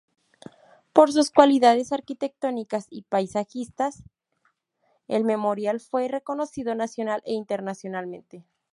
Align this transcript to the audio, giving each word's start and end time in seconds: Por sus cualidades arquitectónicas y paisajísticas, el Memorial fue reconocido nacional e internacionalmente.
Por 0.93 1.11
sus 1.11 1.29
cualidades 1.29 1.91
arquitectónicas 1.91 2.87
y 2.89 3.03
paisajísticas, 3.03 4.01
el 5.07 5.23
Memorial 5.25 5.79
fue 5.79 6.07
reconocido 6.07 6.73
nacional 6.73 7.21
e 7.23 7.33
internacionalmente. 7.33 8.43